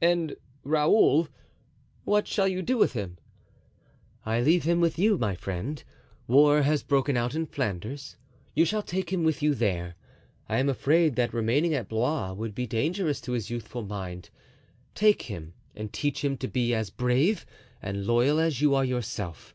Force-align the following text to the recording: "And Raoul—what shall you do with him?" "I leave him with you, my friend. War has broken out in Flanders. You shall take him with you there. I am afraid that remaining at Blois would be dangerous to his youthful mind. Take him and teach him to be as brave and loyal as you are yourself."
"And 0.00 0.34
Raoul—what 0.64 2.26
shall 2.26 2.48
you 2.48 2.62
do 2.62 2.78
with 2.78 2.94
him?" 2.94 3.18
"I 4.24 4.40
leave 4.40 4.64
him 4.64 4.80
with 4.80 4.98
you, 4.98 5.18
my 5.18 5.34
friend. 5.34 5.84
War 6.26 6.62
has 6.62 6.82
broken 6.82 7.18
out 7.18 7.34
in 7.34 7.44
Flanders. 7.44 8.16
You 8.54 8.64
shall 8.64 8.80
take 8.82 9.12
him 9.12 9.24
with 9.24 9.42
you 9.42 9.54
there. 9.54 9.94
I 10.48 10.56
am 10.58 10.70
afraid 10.70 11.16
that 11.16 11.34
remaining 11.34 11.74
at 11.74 11.90
Blois 11.90 12.32
would 12.32 12.54
be 12.54 12.66
dangerous 12.66 13.20
to 13.20 13.32
his 13.32 13.50
youthful 13.50 13.82
mind. 13.82 14.30
Take 14.94 15.20
him 15.20 15.52
and 15.76 15.92
teach 15.92 16.24
him 16.24 16.38
to 16.38 16.48
be 16.48 16.72
as 16.74 16.88
brave 16.88 17.44
and 17.82 18.06
loyal 18.06 18.40
as 18.40 18.62
you 18.62 18.74
are 18.74 18.86
yourself." 18.86 19.54